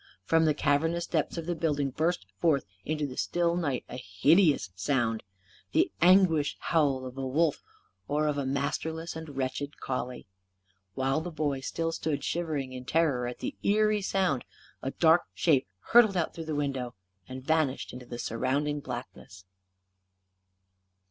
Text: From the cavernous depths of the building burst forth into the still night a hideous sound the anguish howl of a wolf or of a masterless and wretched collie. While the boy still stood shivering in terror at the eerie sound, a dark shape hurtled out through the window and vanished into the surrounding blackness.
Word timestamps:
From 0.23 0.45
the 0.45 0.55
cavernous 0.55 1.05
depths 1.05 1.37
of 1.37 1.45
the 1.45 1.53
building 1.53 1.91
burst 1.91 2.25
forth 2.39 2.65
into 2.83 3.05
the 3.05 3.17
still 3.17 3.55
night 3.55 3.85
a 3.87 3.97
hideous 3.97 4.71
sound 4.73 5.21
the 5.73 5.91
anguish 6.01 6.57
howl 6.59 7.05
of 7.05 7.19
a 7.19 7.27
wolf 7.27 7.61
or 8.07 8.25
of 8.27 8.35
a 8.35 8.45
masterless 8.47 9.15
and 9.15 9.37
wretched 9.37 9.79
collie. 9.79 10.25
While 10.95 11.21
the 11.21 11.29
boy 11.29 11.59
still 11.59 11.91
stood 11.91 12.23
shivering 12.23 12.73
in 12.73 12.85
terror 12.85 13.27
at 13.27 13.41
the 13.41 13.55
eerie 13.61 14.01
sound, 14.01 14.43
a 14.81 14.89
dark 14.89 15.25
shape 15.35 15.67
hurtled 15.91 16.17
out 16.17 16.33
through 16.33 16.45
the 16.45 16.55
window 16.55 16.95
and 17.29 17.43
vanished 17.45 17.93
into 17.93 18.07
the 18.07 18.17
surrounding 18.17 18.79
blackness. 18.79 19.45